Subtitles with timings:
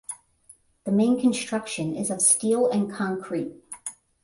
[0.85, 3.53] The main construction is of steel and concrete.